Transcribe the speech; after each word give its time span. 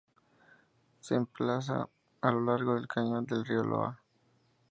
Se 0.99 1.13
emplaza 1.13 1.87
a 2.21 2.31
lo 2.31 2.41
largo 2.41 2.73
del 2.73 2.87
cañón 2.87 3.27
del 3.27 3.45
río 3.45 3.61
Loa. 3.61 4.01